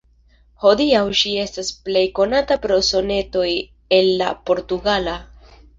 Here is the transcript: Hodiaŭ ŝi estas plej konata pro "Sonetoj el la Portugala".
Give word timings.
Hodiaŭ 0.63 1.01
ŝi 1.19 1.33
estas 1.43 1.69
plej 1.89 2.03
konata 2.21 2.59
pro 2.67 2.81
"Sonetoj 2.91 3.47
el 4.01 4.13
la 4.25 4.35
Portugala". 4.51 5.21